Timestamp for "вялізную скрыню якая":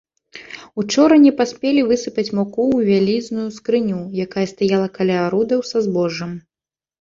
2.89-4.47